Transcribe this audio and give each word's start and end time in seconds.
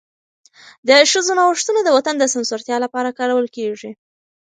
د 0.87 0.89
ښځو 1.11 1.31
نوښتونه 1.39 1.79
د 1.83 1.89
وطن 1.97 2.15
د 2.19 2.23
سمسورتیا 2.33 2.77
لپاره 2.85 3.15
کارول 3.19 3.47
کېږي. 3.57 3.91